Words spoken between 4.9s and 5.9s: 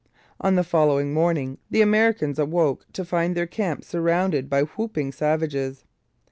savages.